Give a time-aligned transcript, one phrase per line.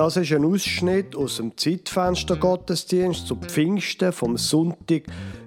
[0.00, 5.02] Das ist ein Ausschnitt aus dem Zeitfenster Gottesdienst zu Pfingsten vom Sonntag,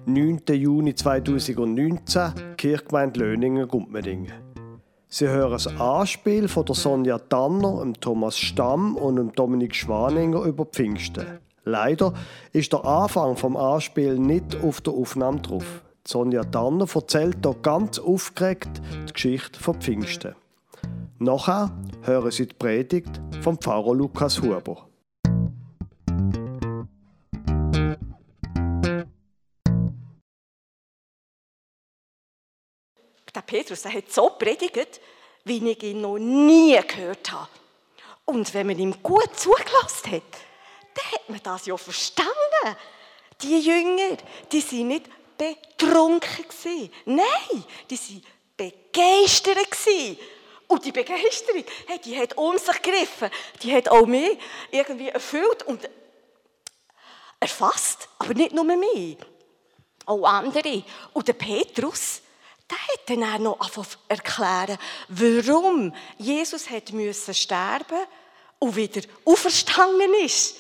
[0.05, 0.41] 9.
[0.51, 4.31] Juni 2019, Kirchgemeinde Löningen, Gumpmedingen.
[5.07, 11.39] Sie hören das Anspiel von der Sonja Tanner, Thomas Stamm und Dominik Schwaninger über Pfingsten.
[11.63, 12.13] Leider
[12.51, 15.81] ist der Anfang vom Anspiel nicht auf der Aufnahme drauf.
[16.05, 20.35] Sonja Tanner erzählt hier ganz aufgeregt die Geschichte von Pfingsten.
[21.17, 21.71] Nachher
[22.03, 24.87] hören Sie die Predigt vom Pfarrer Lukas Huber.
[33.35, 35.01] Der Petrus der hat so predigt,
[35.43, 37.49] wie ich ihn noch nie gehört habe.
[38.23, 40.21] Und wenn man ihm gut zugelassen hat,
[40.93, 42.31] dann hat man das ja verstanden.
[43.41, 44.17] Die Jünger,
[44.51, 46.45] die sind nicht betrunken
[47.05, 48.23] Nein, die sind
[48.55, 49.57] begeistert
[50.67, 53.29] Und die Begeisterung, hey, die hat um sich gegriffen.
[53.61, 54.37] Die hat auch mich
[54.71, 55.89] irgendwie erfüllt und
[57.39, 58.07] erfasst.
[58.19, 59.17] Aber nicht nur mich.
[60.05, 60.83] Auch andere.
[61.13, 62.21] Und der Petrus,
[62.69, 64.77] der hat dann auch noch erklären,
[65.09, 68.05] warum Jesus hat müssen sterben
[68.59, 70.55] und wieder auferstanden ist.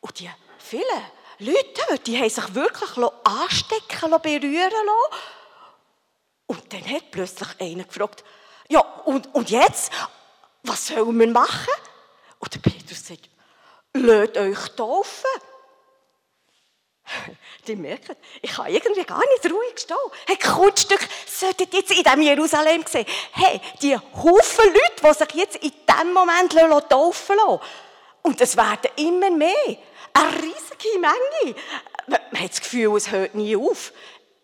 [0.00, 1.02] Und die vielen
[1.38, 5.22] Leute die haben sich wirklich anstecken berühren lassen.
[6.46, 8.24] Und dann hat plötzlich einer gefragt,
[8.68, 9.92] ja, und, und jetzt?
[10.62, 11.72] Was sollen wir machen?
[12.38, 13.28] Und der Petrus sagt,
[13.94, 15.30] lasst euch taufen.
[17.66, 19.96] Die merken, ich kann irgendwie gar nicht ruhig stehen.
[20.26, 23.06] Hey, Kunststück solltet jetzt in diesem Jerusalem sehen.
[23.32, 26.52] Hey, die Haufen Leute, die sich jetzt in diesem Moment
[26.88, 27.60] taufen lassen.
[28.22, 29.76] Und es werden immer mehr.
[30.14, 31.56] Eine riesige Menge.
[32.06, 33.92] Man hat das Gefühl, es hört nie auf.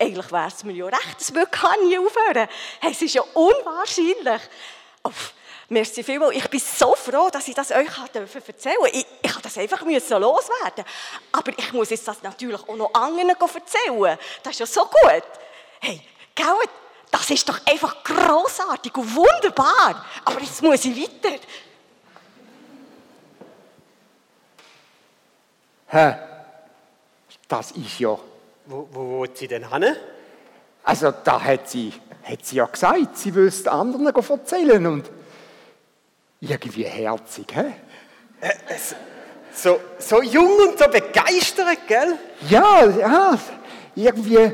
[0.00, 2.48] Eigentlich wäre es mir ja recht, es würde gar nie aufhören.
[2.80, 4.42] Hey, es ist ja unwahrscheinlich.
[5.02, 5.10] Oh,
[5.68, 6.36] merci vielmals.
[6.36, 8.50] Ich bin so froh, dass ich das euch erzählen durfte.
[8.92, 10.84] Ich, ich habe das einfach loswerden
[11.32, 14.18] Aber ich muss jetzt das natürlich auch noch anderen erzählen.
[14.44, 15.24] Das ist ja so gut.
[15.80, 16.00] Hey,
[16.34, 16.46] gell,
[17.10, 20.04] das ist doch einfach großartig und wunderbar.
[20.24, 21.38] Aber jetzt muss ich weiter.
[25.88, 26.14] Hä?
[27.48, 28.16] Das ist ja.
[28.68, 29.96] Wo, wo sie denn hin?
[30.84, 31.90] Also, da hat sie,
[32.22, 35.10] hat sie ja gesagt, sie will es anderen erzählen und
[36.40, 37.72] irgendwie herzig, hä?
[38.42, 38.50] Äh,
[39.54, 42.18] so, so jung und so begeistert, gell?
[42.50, 43.38] Ja, ja,
[43.94, 44.52] irgendwie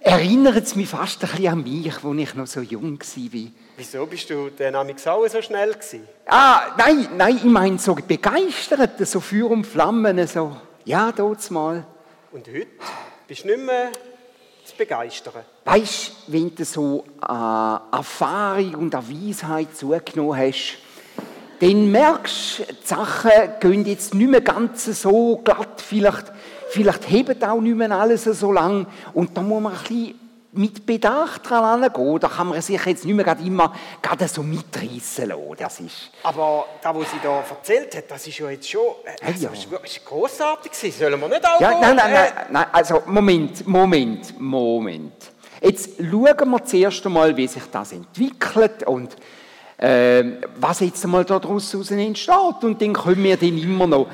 [0.00, 3.50] erinnert es mich fast ein bisschen an mich, als ich noch so jung war.
[3.76, 4.86] Wieso bist du denn auch
[5.28, 6.06] so schnell gewesen?
[6.26, 11.84] Ah, nein, nein, ich meine so begeistert, so Feuer und Flammen, so, ja, dort mal.
[12.30, 12.68] Und heute
[13.30, 13.92] bist nicht mehr
[14.64, 15.44] zu begeistern?
[15.64, 20.78] Weißt du, wenn du so an äh, Erfahrung und an Weisheit zugenommen hast,
[21.60, 23.30] dann merkst du, die Sachen
[23.60, 26.32] gehen jetzt nicht mehr ganz so glatt, vielleicht
[26.70, 28.86] Vielleicht hebt auch nicht mehr alles so lang.
[29.12, 32.18] Und da muss man ein bisschen mit Bedacht dran gehen.
[32.18, 35.54] Da kann man sich jetzt nicht mehr immer gerade so mitreißen lassen.
[35.56, 39.32] Das ist Aber das, was sie da erzählt hat, das ist ja jetzt schon äh,
[39.32, 39.50] das ja.
[39.50, 40.72] ist wirklich grossartig.
[40.92, 41.60] Sollen wir nicht auch...
[41.60, 45.12] Ja, nein, nein, nein, nein, also Moment, Moment, Moment.
[45.60, 49.14] Jetzt schauen wir zuerst einmal, wie sich das entwickelt und
[49.76, 50.24] äh,
[50.56, 52.62] was jetzt einmal daraus entsteht.
[52.62, 54.08] Und dann können wir dann immer noch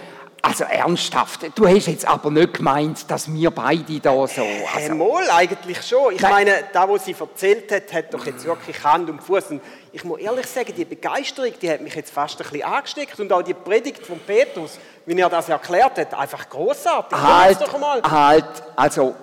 [0.46, 4.46] also ernsthaft, du hast jetzt aber nicht gemeint, dass wir beide da so...
[4.74, 6.14] Also, Mal eigentlich schon.
[6.14, 6.30] Ich Nein.
[6.30, 9.50] meine, da, was sie erzählt hat, hat doch jetzt wirklich Hand und Fuß.
[9.50, 9.60] Und
[9.92, 13.18] ich muss ehrlich sagen, die Begeisterung, die hat mich jetzt fast ein bisschen angesteckt.
[13.18, 17.18] Und auch die Predigt von Petrus, wie er das erklärt hat, einfach großartig.
[17.18, 18.00] Halt, doch mal.
[18.02, 19.16] halt, also,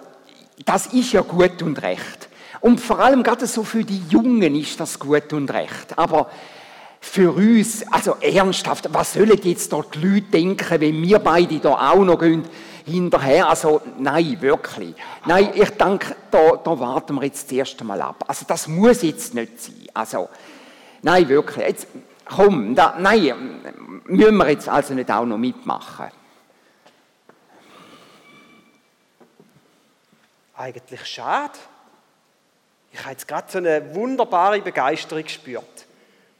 [0.66, 2.28] das ist ja gut und recht.
[2.60, 5.98] Und vor allem gerade so für die Jungen ist das gut und recht.
[5.98, 6.30] Aber
[7.04, 11.92] für uns, also ernsthaft, was sollen jetzt dort die Leute denken, wenn wir beide da
[11.92, 12.48] auch noch gehen,
[12.86, 13.50] hinterher?
[13.50, 14.96] Also, nein, wirklich.
[15.26, 18.24] Nein, ich denke, da, da warten wir jetzt das erste Mal ab.
[18.26, 19.86] Also, das muss jetzt nicht sein.
[19.94, 20.30] Also,
[21.02, 21.68] nein, wirklich.
[21.68, 21.88] Jetzt,
[22.26, 23.62] komm, da, nein,
[24.06, 26.10] müssen wir jetzt also nicht auch noch mitmachen.
[30.56, 31.60] Eigentlich schade.
[32.94, 35.86] Ich habe jetzt gerade so eine wunderbare Begeisterung gespürt.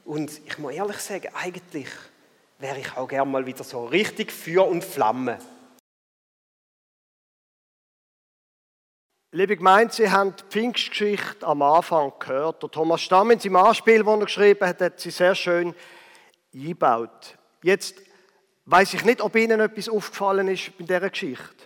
[0.06, 1.88] Und ich muss ehrlich sagen, eigentlich
[2.60, 5.40] wäre ich auch gerne mal wieder so richtig Feuer und Flamme.
[9.32, 12.62] Liebe Gemeinde, Sie haben die Pfingstgeschichte am Anfang gehört.
[12.62, 15.74] Der Thomas Stamm in seinem Anspiel, das er geschrieben hat, hat sie sehr schön
[16.54, 17.38] eingebaut.
[17.64, 17.96] Jetzt
[18.66, 21.66] weiß ich nicht, ob Ihnen etwas aufgefallen ist bei dieser Geschichte.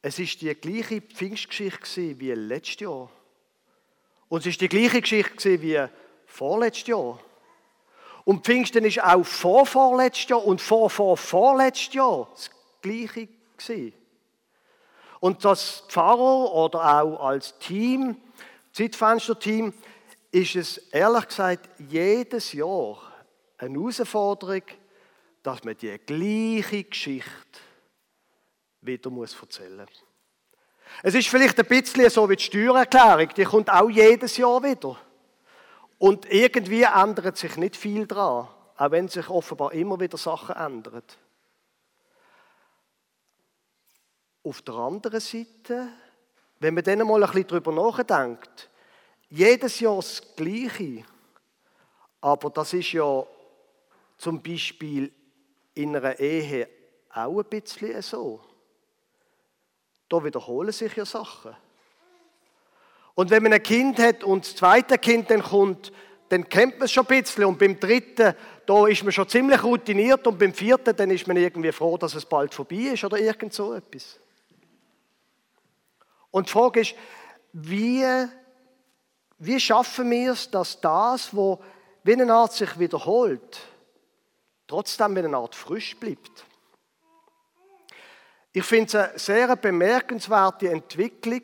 [0.00, 3.10] Es ist die gleiche Pfingstgeschichte wie letztes Jahr.
[4.28, 5.88] Und es ist die gleiche Geschichte wie
[6.34, 7.18] vorletztes Jahr.
[8.24, 12.50] Und Pfingsten ist auch vor vorletztes Jahr und vor vor vorletztes Jahr das
[12.82, 13.92] Gleiche gewesen.
[15.20, 18.16] Und das Pfarrer oder auch als Team,
[18.72, 19.72] Zeitfenster-Team,
[20.32, 22.98] ist es ehrlich gesagt jedes Jahr
[23.58, 24.62] eine Herausforderung,
[25.42, 27.60] dass man die gleiche Geschichte
[28.80, 30.04] wieder muss erzählen muss.
[31.02, 34.98] Es ist vielleicht ein bisschen so wie die Steuererklärung, die kommt auch jedes Jahr wieder.
[36.04, 38.46] Und irgendwie ändert sich nicht viel dran,
[38.76, 41.02] auch wenn sich offenbar immer wieder Sachen ändern.
[44.42, 45.88] Auf der anderen Seite,
[46.60, 48.68] wenn man dann mal ein bisschen darüber nachdenkt,
[49.30, 51.06] jedes Jahr das Gleiche,
[52.20, 53.24] aber das ist ja
[54.18, 55.10] zum Beispiel
[55.72, 56.68] in einer Ehe
[57.14, 58.42] auch ein bisschen so.
[60.10, 61.56] Da wiederholen sich ja Sachen.
[63.14, 65.92] Und wenn man ein Kind hat und das zweite Kind dann kommt,
[66.28, 67.44] dann kennt man es schon ein bisschen.
[67.44, 68.34] Und beim dritten,
[68.66, 70.26] da ist man schon ziemlich routiniert.
[70.26, 73.52] Und beim vierten, dann ist man irgendwie froh, dass es bald vorbei ist oder irgend
[73.52, 74.18] so etwas.
[76.30, 76.94] Und die Frage ist,
[77.52, 78.04] wie,
[79.38, 81.58] wie schaffen wir es, dass das, was
[82.02, 83.60] wie eine Art sich wiederholt,
[84.66, 86.44] trotzdem wie eine Art frisch bleibt?
[88.52, 91.42] Ich finde es eine sehr bemerkenswerte Entwicklung,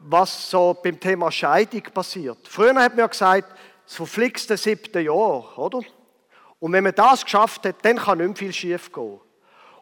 [0.00, 2.38] was so beim Thema Scheidung passiert.
[2.48, 3.52] Früher hat man ja gesagt,
[3.84, 5.80] das verflixte siebte Jahr, oder?
[6.60, 9.20] Und wenn man das geschafft hat, dann kann nicht mehr viel schief gehen.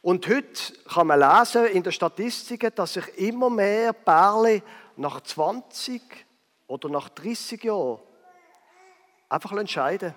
[0.02, 4.62] Und heute kann man lesen in den Statistiken, dass sich immer mehr Pärchen
[4.96, 6.00] nach 20
[6.68, 7.98] oder nach 30 Jahren
[9.28, 10.14] einfach entscheiden.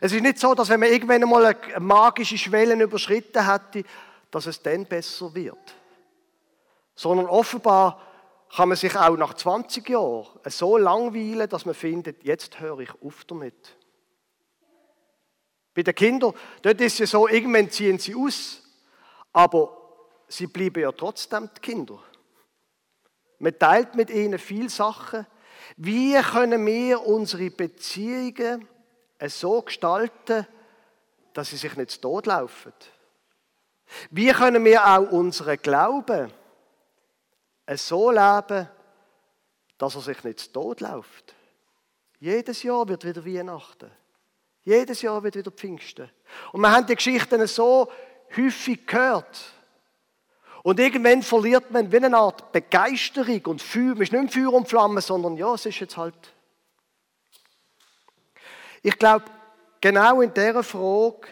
[0.00, 3.86] Es ist nicht so, dass wenn man irgendwann einmal eine magische Schwelle überschritten hätte,
[4.30, 5.74] dass es dann besser wird.
[6.94, 8.00] Sondern offenbar
[8.54, 12.90] kann man sich auch nach 20 Jahren so langweilen, dass man findet, jetzt höre ich
[13.02, 13.76] auf damit.
[15.74, 16.32] Bei den Kindern,
[16.62, 18.62] dort ist es so, irgendwann ziehen sie aus,
[19.32, 19.76] aber
[20.28, 22.02] sie bleiben ja trotzdem die Kinder.
[23.38, 25.26] Man teilt mit ihnen viele Sachen.
[25.76, 28.66] Wie können wir unsere Beziehungen
[29.26, 30.46] so gestalten,
[31.34, 32.72] dass sie sich nicht totlaufen?
[34.10, 36.32] Wie können wir auch unseren Glauben
[37.74, 38.68] so leben,
[39.78, 41.34] dass er sich nicht tot läuft.
[42.18, 43.90] Jedes Jahr wird wieder Weihnachten.
[44.64, 46.10] Jedes Jahr wird wieder Pfingsten.
[46.52, 47.90] Und wir haben die Geschichten so
[48.36, 49.52] häufig gehört.
[50.62, 53.94] Und irgendwann verliert man wie eine Art Begeisterung und Feuer.
[53.94, 56.32] Man ist nicht Feuer und Flamme, sondern ja, es ist jetzt halt.
[58.82, 59.26] Ich glaube,
[59.80, 61.28] genau in dieser Frage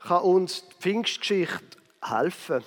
[0.00, 2.62] kann uns die Pfingstgeschichte helfen.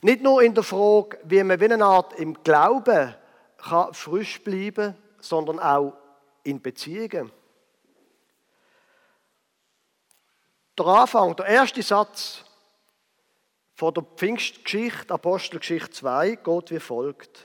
[0.00, 3.14] Nicht nur in der Frage, wie man wie eine Art im Glauben
[3.58, 5.94] kann frisch bleiben sondern auch
[6.42, 7.32] in Beziehungen.
[10.78, 12.44] Der Anfang, der erste Satz
[13.74, 17.44] von der Pfingstgeschichte, Apostelgeschichte 2, geht wie folgt.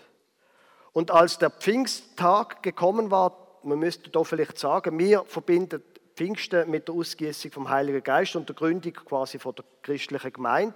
[0.94, 5.84] Und als der Pfingsttag gekommen war, man müsste da vielleicht sagen, wir verbinden
[6.16, 10.74] Pfingsten mit der Ausgießung vom Heiligen Geist und der Gründung quasi von der christlichen Gemeinde.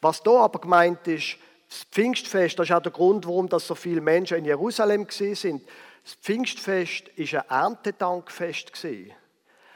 [0.00, 1.36] Was da aber gemeint ist,
[1.68, 5.62] das Pfingstfest, das ist auch der Grund, warum das so viele Menschen in Jerusalem sind.
[6.04, 8.72] Das Pfingstfest ist ein Erntedankfest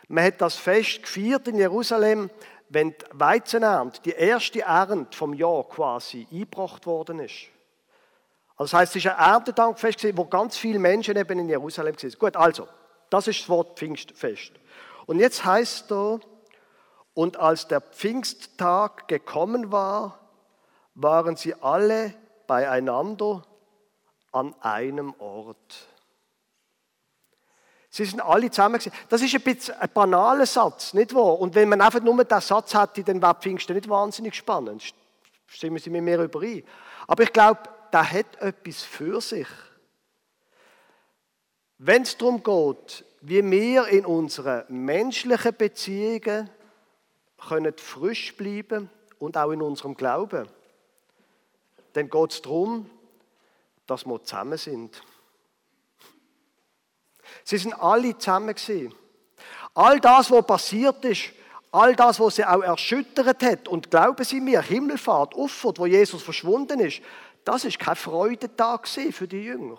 [0.09, 2.31] Man hat das Fest gefeiert in Jerusalem,
[2.69, 7.49] wenn die Weizenernte, die erste Ernte vom Jahr quasi, eingebracht worden ist.
[8.57, 12.17] Also das heißt, es ist ein Erntedankfest, wo ganz viele Menschen eben in Jerusalem sind.
[12.19, 12.69] Gut, also,
[13.09, 14.53] das ist das Wort Pfingstfest.
[15.07, 16.21] Und jetzt heißt da,
[17.21, 20.19] und als der Pfingsttag gekommen war,
[20.95, 22.15] waren sie alle
[22.47, 23.43] beieinander
[24.33, 25.87] an einem Ort.
[27.91, 28.81] Sie sind alle zusammen.
[29.11, 31.39] Das ist ein bisschen ein banaler Satz, nicht wahr?
[31.39, 34.83] Und wenn man einfach nur diesen Satz hätte, dann wäre Pfingsten nicht wahnsinnig spannend.
[35.47, 36.65] Stimmen Sie mir überein.
[37.07, 37.61] Aber ich glaube,
[37.93, 39.49] der hat etwas für sich.
[41.77, 46.49] Wenn es darum geht, wie wir in unseren menschlichen Beziehungen
[47.49, 50.49] können frisch bleiben und auch in unserem Glauben.
[51.93, 52.89] Dann geht es darum,
[53.87, 55.03] dass wir zusammen sind.
[57.45, 58.95] Sie sind alle zusammen gewesen.
[59.75, 61.33] All das, was passiert ist,
[61.73, 66.23] all das, was sie auch erschüttert hat, und glauben Sie mir, Himmelfahrt, Opfer, wo Jesus
[66.23, 67.01] verschwunden ist,
[67.45, 69.79] das ist kein Freudentag für die Jünger.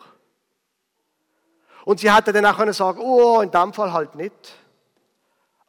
[1.84, 4.56] Und sie hätten dann auch können sagen, oh, in dem Fall halt nicht.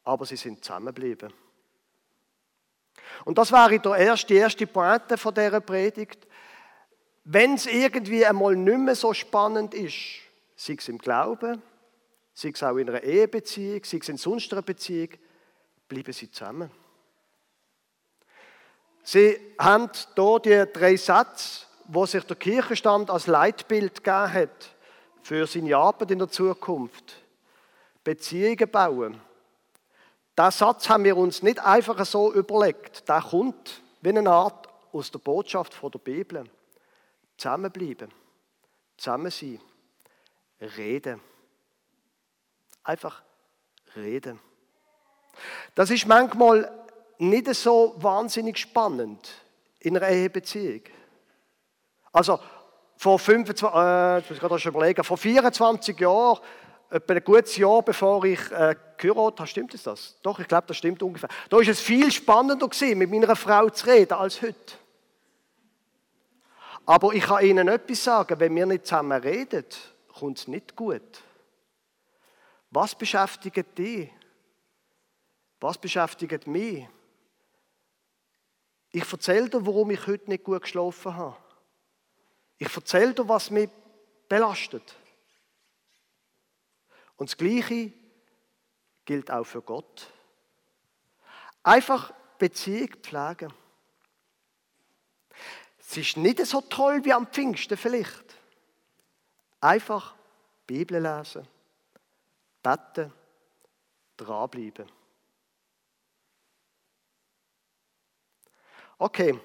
[0.04, 1.32] Aber sie sind zusammengeblieben.
[3.24, 6.26] Und das wäre der erste, die erste Pointe von dieser Predigt.
[7.24, 9.94] Wenn es irgendwie einmal nicht mehr so spannend ist,
[10.56, 11.62] sei es im Glauben,
[12.34, 15.10] sei es auch in einer Ehebeziehung, sei es in sonst einer Beziehung,
[15.88, 16.70] bleiben sie zusammen.
[19.04, 24.74] Sie haben hier die drei Sätze, wo sich der Kirchenstand als Leitbild gegeben hat
[25.22, 27.16] für seine Arbeit in der Zukunft.
[28.04, 29.20] Beziehungen bauen.
[30.38, 33.08] Diesen Satz haben wir uns nicht einfach so überlegt.
[33.08, 36.44] Der kommt wie eine Art aus der Botschaft von der Bibel.
[37.36, 38.10] Zusammenbleiben,
[38.96, 39.60] zusammen sein,
[40.60, 41.20] reden.
[42.84, 43.22] Einfach
[43.96, 44.38] reden.
[45.74, 46.70] Das ist manchmal
[47.18, 49.28] nicht so wahnsinnig spannend
[49.80, 50.82] in einer Ehebeziehung.
[52.12, 52.38] Also
[52.96, 56.40] vor 25, äh, muss gerade schon überlegen, vor 24 Jahren,
[56.92, 60.16] etwa ein gutes Jahr bevor ich äh, habe, stimmt es das?
[60.22, 61.30] Doch, ich glaube, das stimmt ungefähr.
[61.48, 64.74] Da war es viel spannender gewesen, mit meiner Frau zu reden als heute.
[66.84, 69.64] Aber ich kann Ihnen etwas sagen, wenn wir nicht zusammen reden,
[70.12, 71.22] kommt es nicht gut.
[72.70, 74.10] Was beschäftigt dich?
[75.60, 76.86] Was beschäftigt mich?
[78.90, 81.36] Ich erzähle dir, warum ich heute nicht gut geschlafen habe.
[82.58, 83.70] Ich erzähle dir, was mich
[84.28, 84.94] belastet.
[87.22, 87.92] Und das Gleiche
[89.04, 90.10] gilt auch für Gott.
[91.62, 93.54] Einfach Beziehung pflegen.
[95.78, 98.36] Es ist nicht so toll wie am Pfingsten vielleicht.
[99.60, 100.16] Einfach
[100.66, 101.46] Bibel lesen,
[102.60, 103.12] beten,
[104.16, 104.90] dranbleiben.
[108.98, 109.38] Okay,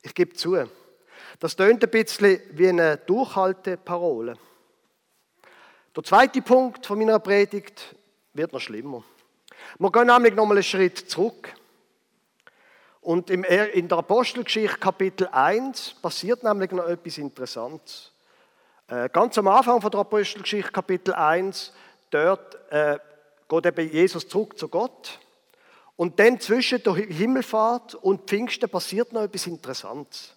[0.00, 0.66] ich gebe zu.
[1.40, 4.38] Das tönt ein bisschen wie eine Durchhalteparole.
[5.96, 7.96] Der zweite Punkt von meiner Predigt
[8.34, 9.02] wird noch schlimmer.
[9.78, 11.54] Wir gehen nämlich noch mal einen Schritt zurück.
[13.00, 18.12] Und in der Apostelgeschichte Kapitel 1 passiert nämlich noch etwas Interessantes.
[18.88, 21.72] Äh, ganz am Anfang von der Apostelgeschichte Kapitel 1,
[22.10, 22.98] dort äh,
[23.48, 25.18] geht eben Jesus zurück zu Gott.
[25.96, 30.34] Und dann zwischen der Himmelfahrt und Pfingsten passiert noch etwas Interessantes.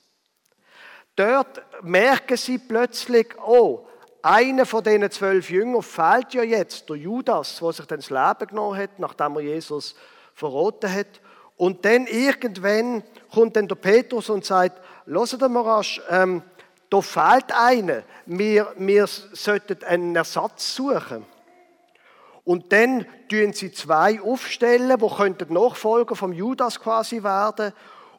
[1.18, 3.89] Dort merken sie plötzlich, oh,
[4.22, 8.48] einer von diesen zwölf Jüngern fehlt ja jetzt, der Judas, der sich dann das Leben
[8.50, 9.96] genommen hat, nachdem er Jesus
[10.34, 11.22] verroten hat.
[11.58, 16.42] Und dann irgendwann kommt dann der Petrus und sagt, hört mal rasch, ähm,
[16.90, 18.04] da fehlt einer.
[18.26, 21.26] Wir, wir sollten einen Ersatz suchen.
[22.44, 27.74] Und dann tun sie zwei aufstellen, wo könnten Nachfolger vom Judas quasi werden.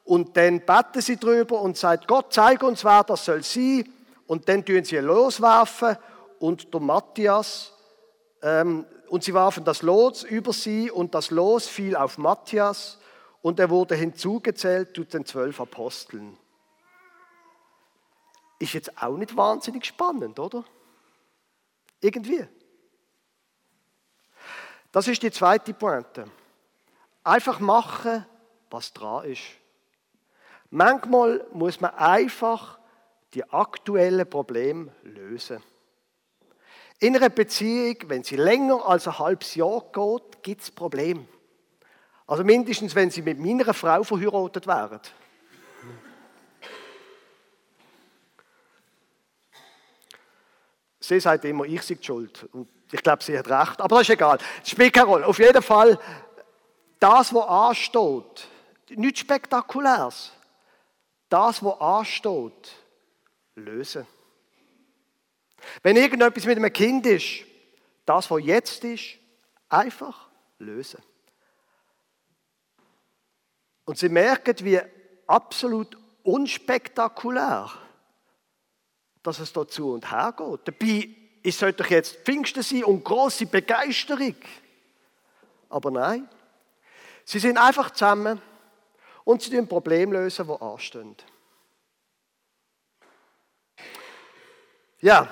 [0.05, 3.85] Und dann beten sie drüber und sagen, Gott, zeig uns, wer das soll sein.
[4.31, 5.97] Und dann tun sie loswerfen
[6.39, 7.73] und der Matthias,
[8.43, 13.01] ähm, und sie warfen das Los über sie und das Los fiel auf Matthias
[13.43, 16.39] und er wurde hinzugezählt zu den zwölf Aposteln.
[18.61, 20.63] Ist jetzt auch nicht wahnsinnig spannend, oder?
[22.01, 22.47] Irgendwie.
[24.93, 26.31] Das ist die zweite Pointe.
[27.25, 28.25] Einfach machen,
[28.71, 29.43] was dran ist.
[30.71, 32.80] Manchmal muss man einfach
[33.35, 35.63] die aktuellen Probleme lösen.
[36.99, 41.27] In einer Beziehung, wenn sie länger als ein halbes Jahr geht, gibt es Probleme.
[42.27, 45.01] Also mindestens, wenn sie mit meiner Frau verheiratet wären.
[51.01, 52.49] Sie sagt immer, ich sei schuld.
[52.53, 53.81] Und ich glaube, sie hat recht.
[53.81, 54.39] Aber das ist egal.
[54.61, 55.27] Das spielt keine Rolle.
[55.27, 55.99] Auf jeden Fall,
[57.01, 58.47] das, was ansteht,
[58.91, 60.33] nichts Spektakuläres.
[61.29, 62.80] Das, was ansteht,
[63.55, 64.07] lösen.
[65.83, 67.45] Wenn irgendetwas mit einem Kind ist,
[68.07, 69.19] das, was jetzt ist,
[69.69, 70.29] einfach
[70.59, 71.03] lösen.
[73.85, 74.81] Und sie merken, wie
[75.27, 77.71] absolut unspektakulär,
[79.23, 80.61] dass es da zu und her geht.
[80.69, 81.09] Dabei
[81.43, 84.35] es sollte doch jetzt Pfingsten sein und große Begeisterung.
[85.69, 86.29] Aber nein,
[87.25, 88.41] sie sind einfach zusammen
[89.25, 91.17] und sie lösen Problem lösen, die anstehen.
[95.01, 95.29] Ja,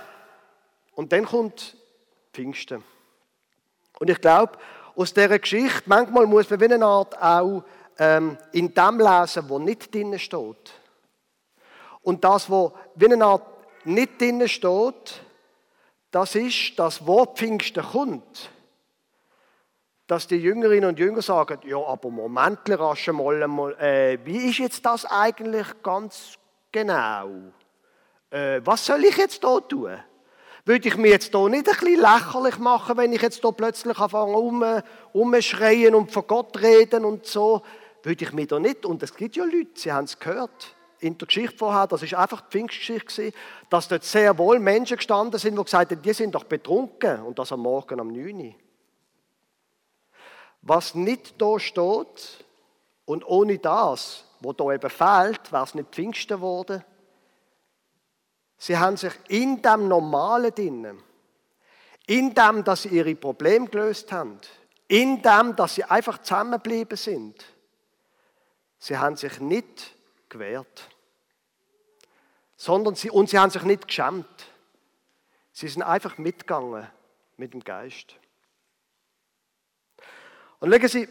[0.94, 1.76] und dann kommt
[2.32, 2.82] Pfingsten.
[3.98, 4.52] Und ich glaube,
[4.96, 7.62] aus dieser Geschichte, manchmal muss man wie eine Art auch
[7.98, 10.72] ähm, in dem lesen, wo nicht drinnen steht.
[12.02, 13.46] Und das, wo wie eine Art
[13.84, 15.22] nicht drinnen steht,
[16.10, 18.50] das ist, dass wo Pfingsten kommt,
[20.06, 23.42] dass die Jüngerinnen und Jünger sagen, ja, aber Moment, rasch mal,
[23.78, 26.38] äh, wie ist jetzt das eigentlich ganz
[26.72, 27.28] genau?
[28.30, 29.96] Äh, was soll ich jetzt da tun?
[30.64, 33.98] Würde ich mir jetzt hier nicht ein bisschen lächerlich machen, wenn ich jetzt hier plötzlich
[33.98, 34.64] anfange um,
[35.12, 37.62] umschreien und von Gott reden und so?
[38.02, 41.16] würde ich mir da nicht, und es gibt ja Leute, sie haben es gehört, in
[41.16, 43.32] der Geschichte vorher, das ist einfach die Pfingstgeschichte,
[43.70, 47.38] dass dort sehr wohl Menschen gestanden sind, die gesagt haben, die sind doch betrunken und
[47.38, 48.54] das am Morgen um 9 Uhr.
[50.62, 52.44] Was nicht da steht
[53.04, 56.84] und ohne das, wo da eben fehlt, wäre es nicht Pfingsten geworden.
[58.58, 61.02] Sie haben sich in dem Normalen drinnen,
[62.06, 64.40] in dem, dass sie ihre Probleme gelöst haben,
[64.88, 67.44] in dem, dass sie einfach zusammengeblieben sind,
[68.78, 69.94] sie haben sich nicht
[70.28, 70.88] gewehrt.
[72.56, 74.26] Sondern sie, und sie haben sich nicht geschämt.
[75.52, 76.88] Sie sind einfach mitgegangen
[77.36, 78.16] mit dem Geist.
[80.60, 81.08] Und schauen Sie,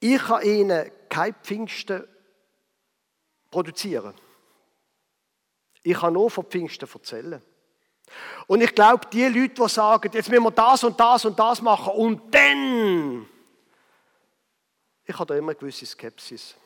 [0.00, 2.06] ich kann Ihnen kein Pfingsten
[3.50, 4.14] produzieren.
[5.82, 7.42] Ich kann nur von Pfingsten erzählen.
[8.46, 11.62] Und ich glaube, die Leute, die sagen, jetzt müssen wir das und das und das
[11.62, 13.26] machen und dann,
[15.04, 16.56] ich habe da immer eine gewisse Skepsis.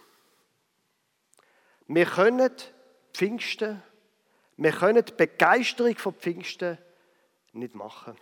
[1.87, 2.50] Wir können
[3.12, 3.83] Pfingsten,
[4.56, 6.78] wir können die Begeisterung von Pfingsten
[7.52, 8.16] nicht machen.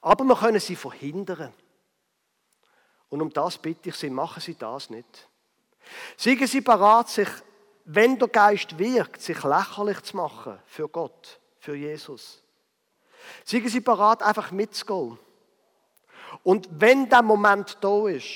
[0.00, 1.52] Aber wir können sie verhindern.
[3.08, 5.28] Und um das bitte ich Sie, machen Sie das nicht.
[6.16, 7.28] Seien Sie bereit, sich,
[7.86, 12.42] wenn der Geist wirkt, sich lächerlich zu machen für Gott, für Jesus.
[13.44, 15.18] Seien Sie bereit, einfach mitzugehen.
[16.42, 18.26] Und wenn der Moment da ist,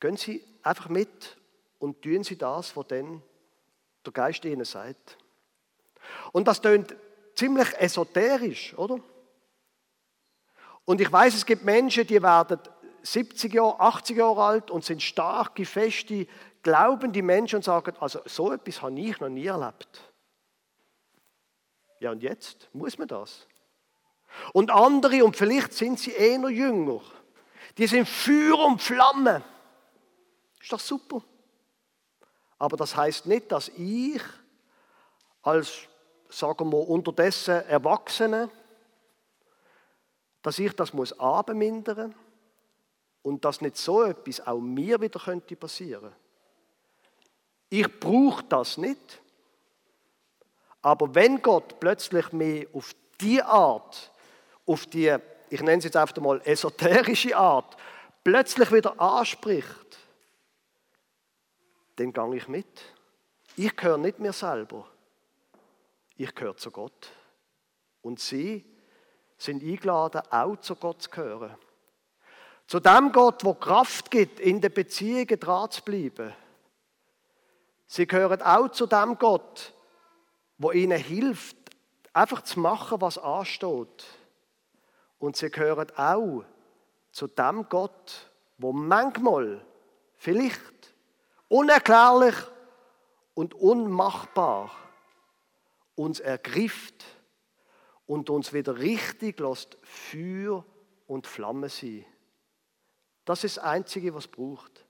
[0.00, 1.36] gehen Sie einfach mit
[1.78, 3.22] und tun Sie das, was dann
[4.04, 5.16] der Geist Ihnen sagt.
[6.32, 6.96] Und das klingt
[7.36, 8.98] ziemlich esoterisch, oder?
[10.84, 12.58] Und ich weiß, es gibt Menschen, die werden
[13.02, 16.26] 70 Jahre, 80 Jahre alt und sind starke, feste,
[16.66, 20.00] glaubende Menschen und sagen, also so etwas habe ich noch nie erlebt.
[22.00, 23.46] Ja, und jetzt muss man das.
[24.52, 27.00] Und andere, und vielleicht sind sie eher jünger,
[27.78, 29.44] die sind Feuer und Flamme.
[30.60, 31.22] Ist doch super.
[32.58, 34.22] Aber das heißt nicht, dass ich
[35.42, 35.82] als,
[36.28, 38.50] sagen wir, unterdessen Erwachsene,
[40.42, 42.12] dass ich das muss abmindern
[43.22, 46.12] und dass nicht so etwas auch mir wieder könnte passieren.
[47.68, 49.20] Ich brauche das nicht.
[50.82, 54.12] Aber wenn Gott plötzlich mich auf die Art,
[54.66, 55.16] auf die,
[55.50, 57.76] ich nenne es jetzt einfach mal esoterische Art,
[58.22, 59.98] plötzlich wieder anspricht,
[61.96, 62.66] dann gehe ich mit.
[63.56, 64.86] Ich gehöre nicht mir selber.
[66.16, 67.10] Ich gehöre zu Gott.
[68.02, 68.64] Und sie
[69.38, 71.56] sind eingeladen, auch zu Gott zu gehören.
[72.66, 76.32] Zu dem Gott, wo Kraft gibt, in den Beziehungen dran zu bleiben.
[77.86, 79.72] Sie gehören auch zu dem Gott,
[80.58, 81.56] wo ihnen hilft,
[82.12, 84.04] einfach zu machen, was ansteht.
[85.18, 86.44] Und sie gehören auch
[87.12, 89.64] zu dem Gott, wo manchmal,
[90.16, 90.94] vielleicht
[91.48, 92.34] unerklärlich
[93.34, 94.70] und unmachbar
[95.94, 97.04] uns ergrift
[98.06, 100.64] und uns wieder richtig lässt Feuer
[101.06, 102.04] und Flamme sein.
[103.24, 104.86] Das ist das Einzige, was es braucht.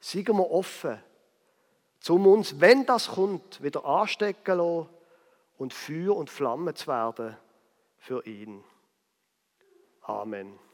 [0.00, 1.02] Seien wir offen,
[2.10, 4.88] um uns, wenn das kommt, wieder anstecken lassen
[5.58, 7.36] und Feuer und Flamme zu werden
[7.98, 8.62] für ihn.
[10.02, 10.65] Amen.